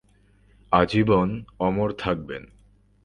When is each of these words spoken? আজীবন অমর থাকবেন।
আজীবন 0.71 1.29
অমর 1.59 1.89
থাকবেন। 1.97 2.43